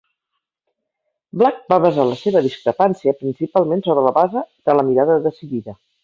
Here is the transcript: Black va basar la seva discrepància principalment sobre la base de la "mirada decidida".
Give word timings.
Black 1.41 1.59
va 1.73 1.77
basar 1.83 2.05
la 2.11 2.15
seva 2.21 2.41
discrepància 2.45 3.13
principalment 3.19 3.83
sobre 3.89 4.05
la 4.07 4.15
base 4.15 4.43
de 4.71 4.75
la 4.79 4.87
"mirada 4.89 5.19
decidida". 5.27 5.77